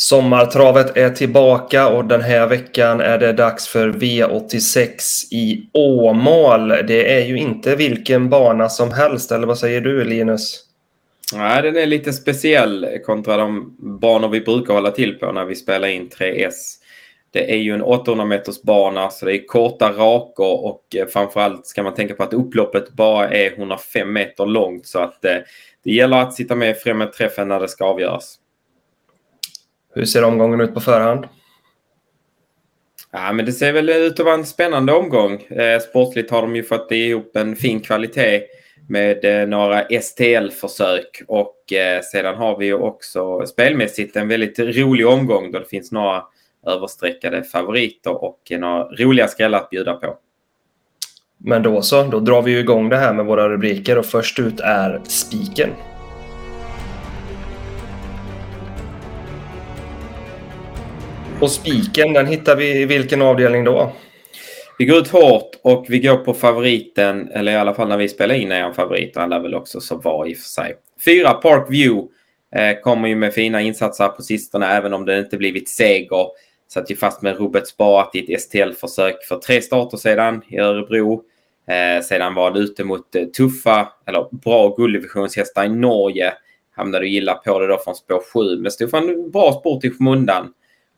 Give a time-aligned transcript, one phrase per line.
[0.00, 4.88] Sommartravet är tillbaka och den här veckan är det dags för V86
[5.30, 6.68] i Åmål.
[6.68, 10.64] Det är ju inte vilken bana som helst, eller vad säger du Linus?
[11.34, 15.54] Nej, den är lite speciell kontra de banor vi brukar hålla till på när vi
[15.54, 16.54] spelar in 3S.
[17.30, 21.66] Det är ju en 800 meters bana så det är korta rakor och eh, framförallt
[21.66, 25.44] ska man tänka på att upploppet bara är 105 meter långt så att det,
[25.84, 28.38] det gäller att sitta med främre träffen när det ska avgöras.
[29.94, 31.28] Hur ser omgången ut på förhand?
[33.12, 35.42] Ja, men det ser väl ut att vara en spännande omgång.
[35.42, 38.42] Eh, sportligt har de ju fått ihop en fin kvalitet
[38.88, 45.06] med eh, några STL-försök och eh, sedan har vi ju också spelmässigt en väldigt rolig
[45.06, 46.22] omgång då det finns några
[46.66, 50.16] överstreckade favoriter och några roliga skrällar att bjuda på.
[51.38, 54.60] Men då så, då drar vi igång det här med våra rubriker och först ut
[54.60, 55.70] är spiken.
[61.40, 63.92] Och spiken, den hittar vi i vilken avdelning då?
[64.78, 68.08] Vi går ut hårt och vi går på favoriten, eller i alla fall när vi
[68.08, 69.16] spelar in är han favorit.
[69.16, 70.74] Han lär väl också så vara i och för sig.
[71.04, 72.08] Fyra Park View
[72.56, 76.26] eh, kommer ju med fina insatser på sistone, även om det inte blivit seger.
[76.68, 81.22] Satt ju fast med Robert Sparat i ett STL-försök för tre starter sedan i Örebro.
[81.68, 86.32] Eh, sedan var han ute mot eh, tuffa, eller bra gulddivisionshästar i Norge.
[86.76, 89.90] Hamnade illa på det då från spår 7, men stod för en bra sport i
[89.90, 90.52] skymundan.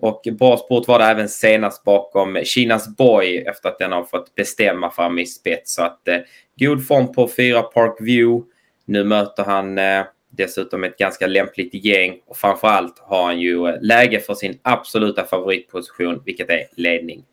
[0.00, 4.34] Och bra sport var det även senast bakom Kinas Boy efter att den har fått
[4.34, 5.74] bestämma fram i spets.
[5.74, 6.16] Så att eh,
[6.58, 8.46] god form på fyra Park View.
[8.84, 13.74] Nu möter han eh, dessutom ett ganska lämpligt gäng och framförallt har han ju eh,
[13.80, 17.24] läge för sin absoluta favoritposition, vilket är ledning.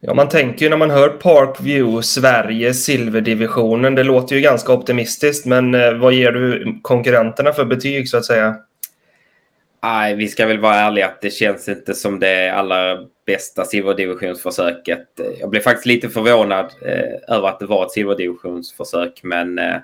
[0.00, 3.94] Ja, man tänker ju när man hör Park View, Sverige, silverdivisionen.
[3.94, 8.24] Det låter ju ganska optimistiskt, men eh, vad ger du konkurrenterna för betyg så att
[8.24, 8.56] säga?
[9.82, 15.06] Nej, vi ska väl vara ärliga att det känns inte som det allra bästa silverdivisionsförsöket.
[15.40, 19.76] Jag blev faktiskt lite förvånad eh, över att det var ett silverdivisionsförsök, men eh,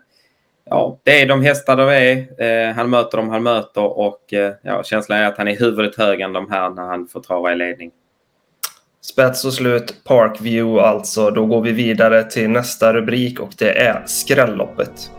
[0.65, 2.43] ja, det är de hästar de är.
[2.43, 5.97] Eh, han möter dem han möter och eh, ja, känslan är att han är huvudet
[5.97, 7.91] högre än de här när han får trava i ledning.
[9.01, 11.31] Spets och slut, Parkview alltså.
[11.31, 15.11] Då går vi vidare till nästa rubrik och det är skrälloppet.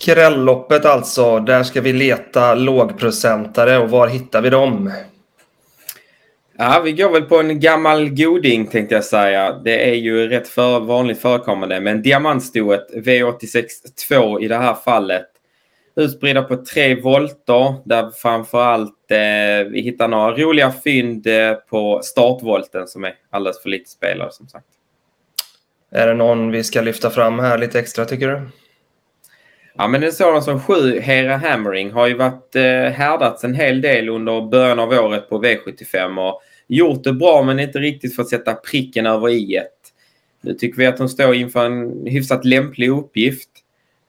[0.00, 4.92] Skrälloppet alltså, där ska vi leta lågprocentare och var hittar vi dem?
[6.58, 9.52] Ja, vi går väl på en gammal goding tänkte jag säga.
[9.52, 13.64] Det är ju rätt för vanligt förekommande, men diamantstoet V86
[14.08, 15.26] 2 i det här fallet.
[15.96, 22.88] Utspridda på tre volter där framförallt eh, vi hittar några roliga fynd eh, på startvolten
[22.88, 24.66] som är alldeles för lite spelare som sagt.
[25.92, 28.59] Är det någon vi ska lyfta fram här lite extra tycker du?
[29.74, 33.80] Ja, men en sådan som sju, Hera Hammering, har ju varit eh, härdats en hel
[33.80, 38.28] del under början av året på V75 och gjort det bra men inte riktigt fått
[38.28, 39.72] sätta pricken över i ett.
[40.40, 43.50] Nu tycker vi att hon står inför en hyfsat lämplig uppgift.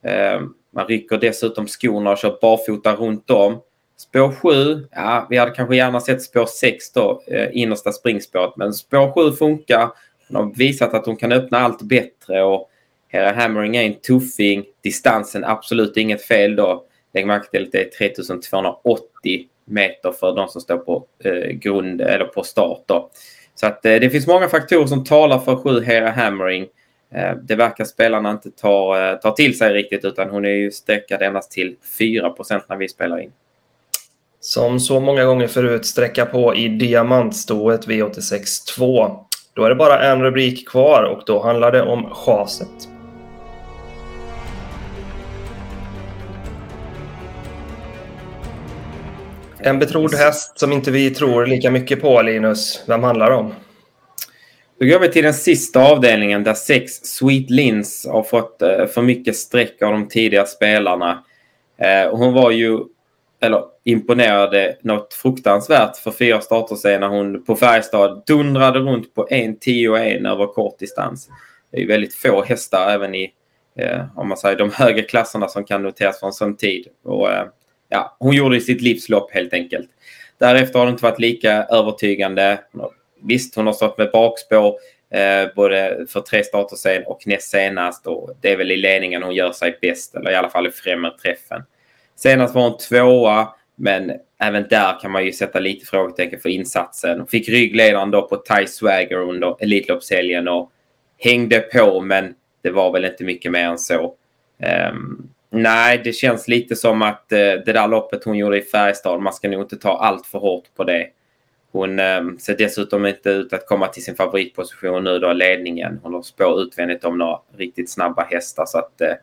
[0.04, 0.42] Eh,
[0.74, 3.62] man rycker dessutom skorna och kör barfota runt om.
[3.98, 8.74] Spår 7, ja, vi hade kanske gärna sett spår 6 då, eh, innersta springspåret, men
[8.74, 9.90] spår 7 funkar.
[10.28, 12.71] Hon har visat att hon kan öppna allt bättre och
[13.12, 14.66] Hera Hammering är en tuffing.
[14.84, 16.86] Distansen absolut inget fel då.
[17.14, 22.02] Lägg märke till att det är 3280 meter för de som står på eh, grund
[22.02, 22.84] eller på start.
[22.86, 23.10] Då.
[23.56, 26.68] Så att eh, det finns många faktorer som talar för 7 Hera Hammering.
[27.14, 30.72] Eh, det verkar spelarna inte ta, eh, ta till sig riktigt utan hon är ju
[30.72, 33.32] sträckad endast till 4% när vi spelar in.
[34.40, 39.26] Som så många gånger förut sträcka på i diamantstoet V86 2.
[39.54, 43.01] Då är det bara en rubrik kvar och då handlar det om chaset.
[49.64, 52.84] En betrodd häst som inte vi tror lika mycket på, Linus.
[52.88, 53.54] Vem handlar det om?
[54.80, 59.02] Då går vi till den sista avdelningen där sex Sweet Lins har fått eh, för
[59.02, 61.24] mycket streck av de tidigare spelarna.
[61.78, 62.80] Eh, hon var ju,
[63.42, 69.28] eller imponerade något fruktansvärt för fyra starter sedan när hon på Färjestad dundrade runt på
[69.30, 71.30] 1, 10 och 1 över kort distans.
[71.72, 73.34] Det är väldigt få hästar även i
[73.78, 76.88] eh, om man säger, de högre klasserna som kan noteras för en sån tid.
[77.04, 77.30] Och,
[77.92, 79.90] ja, hon gjorde sitt livslopp helt enkelt.
[80.38, 82.60] Därefter har det inte varit lika övertygande.
[83.24, 84.76] Visst, hon har stått med bakspår
[85.14, 88.08] eh, både för tre starter sen och näst senast.
[88.08, 90.72] Och det är väl i ledningen hon gör sig bäst, eller i alla fall i
[90.72, 91.64] främre träffen.
[92.16, 97.18] Senast var hon tvåa, men även där kan man ju sätta lite frågetecken för insatsen.
[97.18, 100.72] Hon fick ryggledaren då på Ty Swagger under Elitloppshelgen och
[101.18, 102.34] hängde på, men
[102.64, 104.16] det var väl inte mycket mer än så.
[104.92, 109.22] Um, nej, det känns lite som att eh, det där loppet hon gjorde i Färjestad,
[109.22, 111.08] man ska nog inte ta allt för hårt på det.
[111.72, 116.00] Hon eh, ser dessutom inte ut att komma till sin favoritposition nu då, ledningen.
[116.04, 118.66] Hon har spår utvändigt om några riktigt snabba hästar.
[118.66, 119.14] Så att, eh,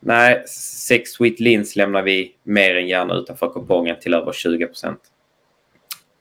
[0.00, 0.42] nej,
[0.88, 5.00] Sex Sweet Lins lämnar vi mer än gärna utanför kupongen till över 20 procent.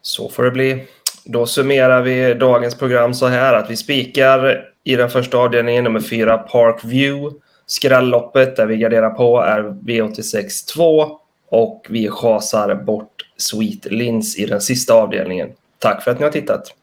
[0.02, 0.88] Så får det bli.
[1.26, 6.00] Då summerar vi dagens program så här att vi spikar i den första avdelningen nummer
[6.00, 7.40] fyra Park View.
[7.66, 11.20] Skrälloppet där vi garderar på är V86 2
[11.50, 15.50] och vi chasar bort Sweet Lins i den sista avdelningen.
[15.80, 16.76] Tack för att ni har tittat!